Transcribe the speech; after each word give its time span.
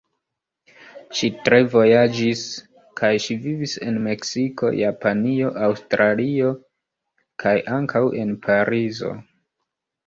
Ŝi 1.17 1.27
tre 1.47 1.59
vojaĝis 1.73 2.41
kaj 3.01 3.13
ŝi 3.27 3.37
vivis 3.45 3.77
en 3.91 4.01
Meksiko, 4.09 4.73
Japanio, 4.81 5.55
Aŭstralio 5.69 6.59
kaj 7.47 7.57
ankaŭ 7.81 8.05
en 8.25 8.39
Parizo. 8.49 9.15